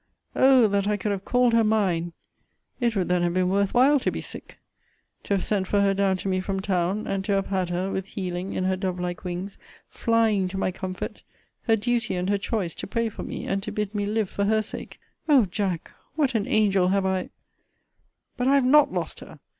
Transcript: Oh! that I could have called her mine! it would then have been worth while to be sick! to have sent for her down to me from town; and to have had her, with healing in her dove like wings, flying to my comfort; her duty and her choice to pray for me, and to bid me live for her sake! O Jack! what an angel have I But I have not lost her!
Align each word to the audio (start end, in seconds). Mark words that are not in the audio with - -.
Oh! 0.35 0.67
that 0.67 0.87
I 0.87 0.97
could 0.97 1.11
have 1.11 1.25
called 1.25 1.53
her 1.53 1.63
mine! 1.63 2.13
it 2.79 2.95
would 2.95 3.07
then 3.07 3.21
have 3.21 3.35
been 3.35 3.49
worth 3.49 3.75
while 3.75 3.99
to 3.99 4.09
be 4.09 4.19
sick! 4.19 4.57
to 5.25 5.35
have 5.35 5.43
sent 5.43 5.67
for 5.67 5.79
her 5.81 5.93
down 5.93 6.17
to 6.17 6.27
me 6.27 6.39
from 6.39 6.59
town; 6.59 7.05
and 7.05 7.23
to 7.25 7.33
have 7.33 7.45
had 7.45 7.69
her, 7.69 7.91
with 7.91 8.07
healing 8.07 8.53
in 8.53 8.63
her 8.63 8.75
dove 8.75 8.99
like 8.99 9.23
wings, 9.23 9.59
flying 9.87 10.47
to 10.47 10.57
my 10.57 10.71
comfort; 10.71 11.21
her 11.67 11.75
duty 11.75 12.15
and 12.15 12.31
her 12.31 12.39
choice 12.39 12.73
to 12.73 12.87
pray 12.87 13.09
for 13.09 13.21
me, 13.21 13.45
and 13.45 13.61
to 13.61 13.71
bid 13.71 13.93
me 13.93 14.07
live 14.07 14.27
for 14.31 14.45
her 14.45 14.63
sake! 14.63 14.99
O 15.29 15.45
Jack! 15.45 15.91
what 16.15 16.33
an 16.33 16.47
angel 16.47 16.87
have 16.87 17.05
I 17.05 17.29
But 18.37 18.47
I 18.47 18.55
have 18.55 18.65
not 18.65 18.91
lost 18.91 19.19
her! 19.19 19.39